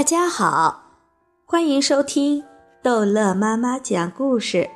[0.00, 0.82] 大家好，
[1.44, 2.42] 欢迎收听
[2.82, 4.70] 逗乐妈妈讲故事。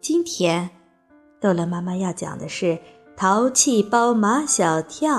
[0.00, 0.70] 今天，
[1.38, 2.64] 逗乐妈妈要讲的是
[3.18, 5.14] 《淘气包马小跳》，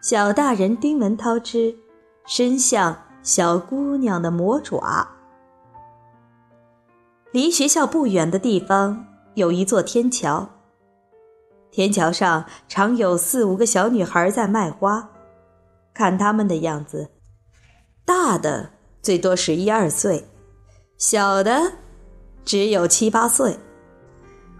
[0.00, 1.76] 小大人丁文涛之
[2.24, 5.06] 伸向小姑娘的魔爪。
[7.32, 9.04] 离学校不远的地方
[9.34, 10.48] 有一座天桥，
[11.70, 15.06] 天桥上常有四五个小女孩在卖花，
[15.92, 17.10] 看她们的样子。
[18.10, 20.26] 大的最多十一二岁，
[20.98, 21.74] 小的
[22.44, 23.56] 只有七八岁。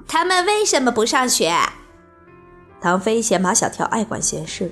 [0.06, 1.52] 他们为什么不上学？
[2.80, 4.70] 唐飞嫌马小跳爱管闲事，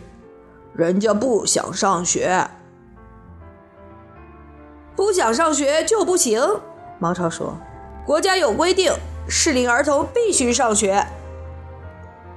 [0.74, 2.48] 人家不想上学，
[4.94, 6.40] 不想上学就不行。
[7.00, 7.58] 毛超说
[8.06, 8.92] ：“国家有规定，
[9.28, 11.04] 适龄儿童必须上学。”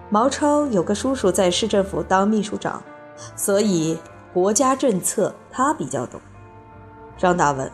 [0.09, 2.81] 毛超有个叔叔在市政府当秘书长，
[3.35, 3.99] 所以
[4.33, 6.19] 国家政策他比较懂。
[7.17, 7.71] 张大问：“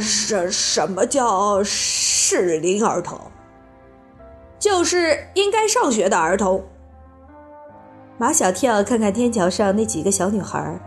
[0.00, 3.18] 什什么叫适龄儿童？
[4.58, 6.64] 就是应该上学的儿童。”
[8.18, 10.78] 马小跳看看天桥上那几个小女孩，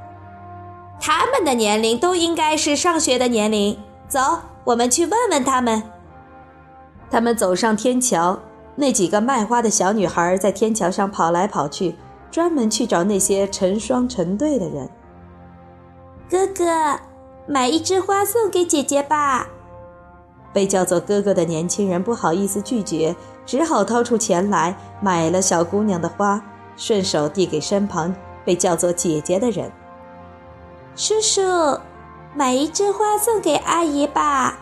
[1.00, 3.78] 他们的年龄都应该是上学的年龄。
[4.08, 4.20] 走，
[4.66, 5.82] 我们去问问他们。
[7.10, 8.38] 他们走上天桥，
[8.76, 11.96] 那几个卖花的小女孩在天桥上跑来跑去，
[12.30, 14.90] 专门去找那些成双成对的人。
[16.30, 17.00] 哥哥。
[17.52, 19.50] 买一枝花送给姐姐吧。
[20.54, 23.14] 被叫做哥哥的年轻人不好意思拒绝，
[23.46, 26.42] 只好掏出钱来买了小姑娘的花，
[26.78, 29.70] 顺手递给身旁被叫做姐姐的人。
[30.96, 31.42] 叔叔，
[32.34, 34.58] 买一枝花送给阿姨吧。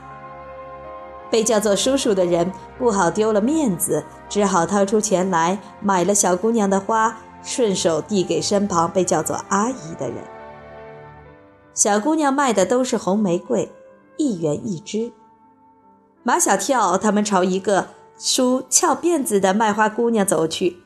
[1.29, 10.17] 被叫做叔叔的人不好丢了面子，只好掏出钱来买了小姑娘的花，顺手递给身旁被叫做阿姨的人。
[11.80, 13.72] 小姑娘卖的都是红玫瑰，
[14.17, 15.13] 一元一支。
[16.23, 17.87] 马小跳他们朝一个
[18.17, 20.83] 梳翘辫子的卖花姑娘走去。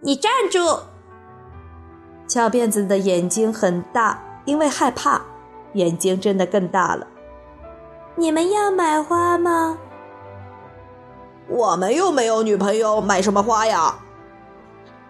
[0.00, 0.78] 你站住！
[2.26, 5.20] 翘辫子的眼睛很大，因为害怕，
[5.74, 7.06] 眼睛真的更大了。
[8.14, 9.76] 你们要买花吗？
[11.50, 13.98] 我们又没有女朋友，买什么花呀？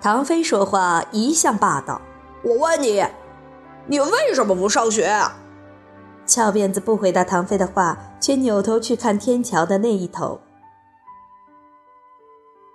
[0.01, 2.01] 唐飞说话一向霸道。
[2.43, 3.07] 我问你。
[3.89, 5.09] 你为什么不上学？
[6.27, 10.41] 翘辫子不回答唐飞的话，却扭头去看天桥的那一头。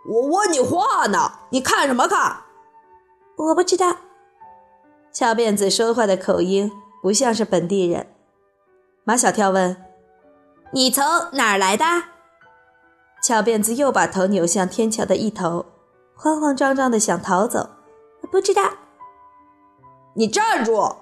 [0.10, 2.38] 我问你话呢，你看什么看？
[3.36, 3.98] 我不知道。
[5.12, 6.72] 翘辫子说话的口音
[7.02, 8.08] 不像是本地人。
[9.04, 9.76] 马小跳问
[10.72, 11.86] ：“你从哪儿来的？”
[13.22, 15.66] 翘辫子又把头扭向天桥的一头，
[16.16, 17.70] 慌慌张张的想逃走。
[18.32, 18.64] 不知道。
[20.14, 20.96] 你站住！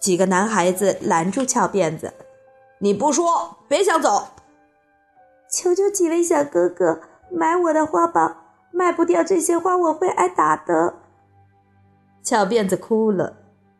[0.00, 2.14] 几个男孩子拦住翘辫子，
[2.80, 4.28] 你不说，别想走。
[5.50, 7.00] 求求几位小哥哥
[7.30, 10.94] 买我的花吧，卖不掉这些花我会挨打的。
[12.22, 13.36] 翘辫子哭了，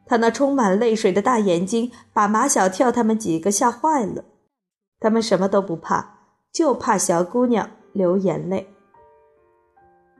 [0.07, 4.25] 他那充满泪水的大眼睛把马小跳他们几个吓坏了。
[5.01, 6.19] 他们什么都不怕，
[6.53, 8.73] 就怕小姑娘流眼泪。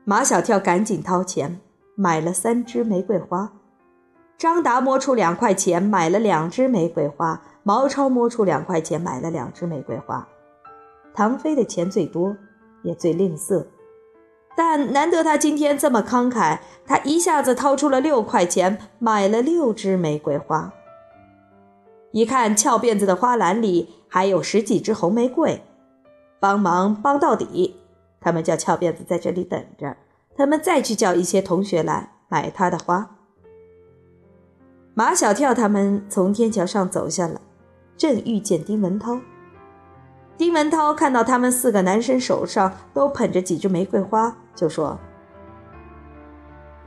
[0.05, 1.59] 马小跳赶紧掏钱
[1.95, 3.53] 买了三支玫瑰花。
[4.37, 10.27] 张达摸出两块钱，买了两支玫瑰花；毛超摸出两块钱，买了两支玫瑰花。
[11.15, 12.37] 唐飞的钱最多，
[12.83, 13.65] 也最吝啬，
[14.55, 20.71] 但难得他今天这么慷慨，他一下子掏出了六块钱，买了六支玫瑰花。
[22.11, 25.63] 一看翘辫子的花篮里还有十几支红玫瑰，
[26.39, 27.75] 帮忙帮到底。
[28.19, 29.97] 他们叫翘辫子在这里等着，
[30.35, 33.16] 他们再去叫一些同学来买他的花。
[34.97, 37.39] 马小跳他们从天桥上走下来，
[37.95, 39.19] 正遇见丁文涛。
[40.35, 44.97] 丁文涛看到他们四个男生手上都捧着几支玫瑰花，就说：“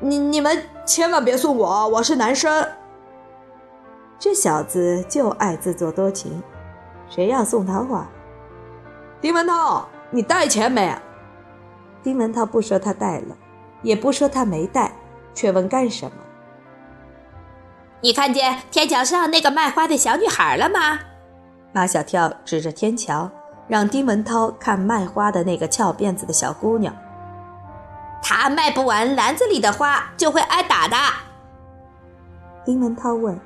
[0.03, 2.67] 你你们千万别送我，我是男生。”
[4.19, 6.43] 这小子就爱自作多情，
[7.09, 8.09] 谁要送他花？
[9.21, 10.93] 丁文涛，你带钱没？
[12.03, 13.37] 丁文涛不说他带了，
[13.83, 14.91] 也不说他没带，
[15.33, 16.13] 却问干什么。
[18.03, 21.01] 你看见天桥上那个卖花的小女孩了吗？
[21.73, 23.31] 马小跳指着天桥，
[23.69, 26.95] 让丁文涛看卖花的那个翘辫子的小姑娘。
[28.23, 30.97] 她卖不完篮子里的花，就会挨打的。
[32.65, 33.39] 丁文涛问：“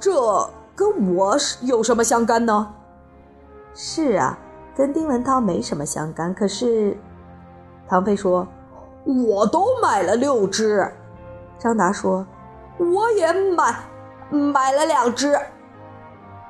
[0.00, 2.74] 这跟我有什么相干呢？”
[3.74, 4.36] 是啊，
[4.76, 6.34] 跟丁文涛没什么相干。
[6.34, 6.98] 可是，
[7.88, 8.46] 唐飞说
[9.06, 10.84] ：“我都买了六只。”
[11.60, 12.26] 张达说。
[12.78, 13.74] 我也买，
[14.30, 15.38] 买了两只。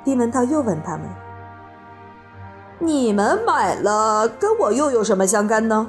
[0.05, 1.03] 丁文涛又问他们
[2.79, 5.87] ：“你们买了，跟我又有什么相干呢？”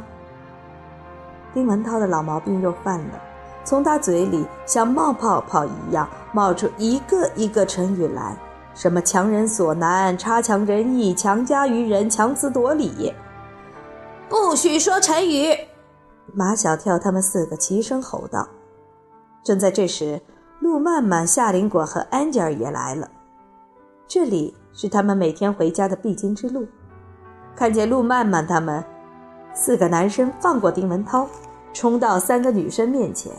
[1.53, 3.21] 丁文涛的老毛病又犯了，
[3.63, 8.35] 从他嘴里像冒泡泡一样冒出一个一个成语来，
[8.73, 13.13] 什么强人所难、差强人意、强加于人、强词夺理。
[14.29, 15.55] 不许说成语！
[16.33, 18.47] 马小跳他们四个齐声吼道。
[19.43, 20.21] 正在这时，
[20.59, 23.09] 陆曼曼、夏林果和安吉尔也来了。
[24.07, 26.67] 这里是他们每天回家的必经之路。
[27.55, 28.83] 看见陆曼曼他们。
[29.51, 31.27] 四个男生放过丁文涛，
[31.73, 33.31] 冲到三个女生面前。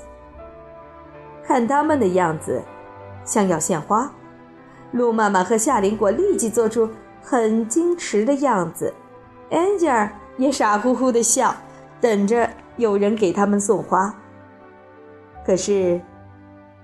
[1.45, 2.61] 看他们的样子，
[3.25, 4.11] 像要献花。
[4.93, 6.91] 陆曼曼和夏林果立即做出
[7.23, 8.93] 很矜持的样子，
[9.51, 11.55] 安吉尔也傻乎乎的笑，
[12.01, 14.13] 等着有人给他们送花。
[15.45, 16.01] 可是，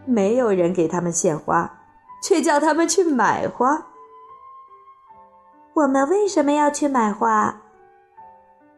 [0.05, 1.71] 没有人给他们献花，
[2.23, 3.87] 却叫他们去买花。
[5.75, 7.63] 我们为什么要去买花？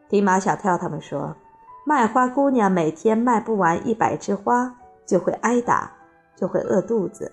[0.09, 1.37] 听马小跳他们说，
[1.85, 4.75] 卖花姑娘每天卖不完一百枝花，
[5.07, 5.93] 就会挨打，
[6.35, 7.31] 就会饿肚子。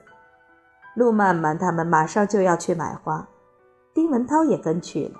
[0.94, 3.28] 陆曼曼他们马上就要去买花，
[3.94, 5.20] 丁文涛也跟去了。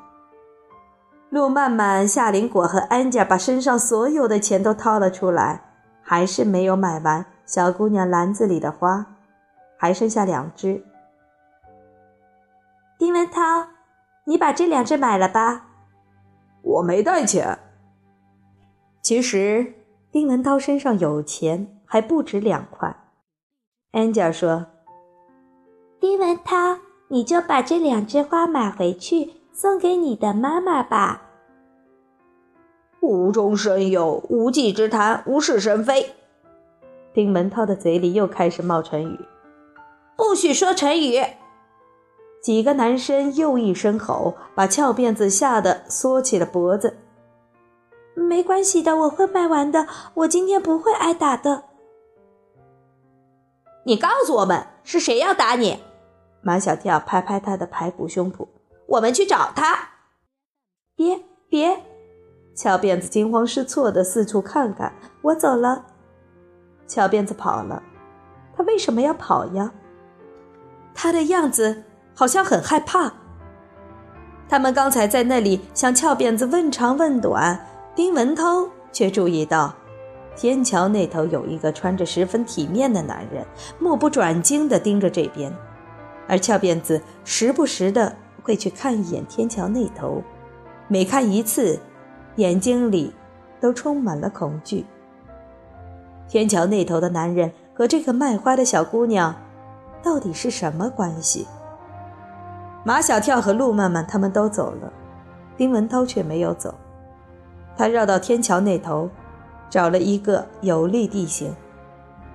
[1.30, 5.75] 陆曼曼、夏林果和安家把身上所有的钱都掏了出来，
[6.08, 9.04] 还是没有买完小姑娘篮子里的花，
[9.76, 10.86] 还剩下两只。
[13.00, 13.42] 丁文涛，
[14.26, 15.66] 你把这两只买了吧。
[16.62, 17.58] 我没带钱。
[19.02, 19.74] 其实
[20.12, 22.96] 丁文涛身上有钱，还不止两块。
[23.92, 24.68] 安吉尔说
[26.00, 31.24] ：“丁文涛，你就把这两只花买回去，送给你的妈妈吧。”
[33.06, 36.16] 无中生有，无稽之谈，无事生非。
[37.14, 39.20] 丁文涛的嘴里又开始冒成语
[40.18, 41.24] ：“不许说成语。”
[42.42, 46.98] 几个男生又一声吼，把翘辫子吓得缩起了脖子。
[48.16, 49.88] 没关系的，我会卖完的。
[50.14, 51.64] 我今天不会挨打的。
[53.86, 55.80] 你告诉我们是谁要打你？
[56.42, 58.48] 马小跳拍拍他的排骨胸脯，
[58.88, 59.90] 我们去找他。
[60.96, 61.82] 别别！
[62.56, 64.92] 翘辫子惊慌失措的四处看看。
[65.22, 65.86] 我走了。
[66.88, 67.84] 翘辫子跑了。
[68.56, 69.72] 他为什么要跑呀？
[70.96, 71.84] 他的样子。
[72.18, 73.12] 好像很害怕。
[74.48, 77.60] 他们刚才在那里向翘辫子问长问短，
[77.94, 79.76] 丁文涛却注意到，
[80.34, 83.46] 天桥那头有一个穿着十分体面的男人，
[83.80, 85.54] 目不转睛地盯着这边，
[86.26, 90.24] 而翘辫子时不时的会去看一眼天桥那头，
[90.88, 91.78] 每看一次，
[92.36, 93.14] 眼睛里
[93.60, 94.86] 都充满了恐惧。
[96.28, 99.36] 天桥那头的男人和这个卖花的小姑娘，
[100.02, 101.48] 到底是什么关系？
[102.84, 104.92] 马小跳和陆曼曼他们都走了，
[105.58, 106.74] 丁文涛却没有走。
[107.78, 109.10] 他绕到天桥那头，
[109.70, 111.56] 找了一个有利地形，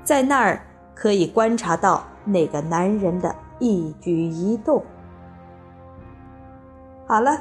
[0.02, 0.60] 在那儿
[0.94, 4.82] 可以观察到那个男人的一举一动。
[7.06, 7.40] 好了，